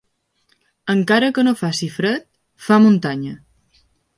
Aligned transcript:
Encara 0.93 1.29
que 1.35 1.45
no 1.47 1.53
faci 1.61 1.91
fred, 1.99 2.27
fa 2.69 2.81
muntanya. 2.87 3.37